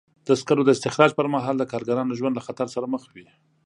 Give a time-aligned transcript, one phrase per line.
[0.27, 3.27] د سکرو د استخراج پر مهال د کارګرانو ژوند له خطر سره مخ وي.